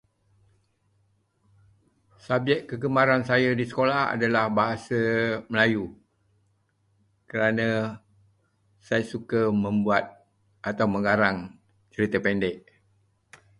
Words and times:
Subjek 2.25 2.61
kegemaran 2.67 3.21
saya 3.29 3.49
di 3.59 3.65
sekolah 3.69 4.01
adalah 4.17 4.45
bahasa 4.57 4.97
Melayu, 5.51 5.85
kerana 7.29 7.67
saya 8.85 9.03
suka 9.13 9.41
membuat 9.63 10.05
atau 10.69 10.87
mengarang 10.95 11.37
cerita 11.93 12.17
pendek. 12.25 12.57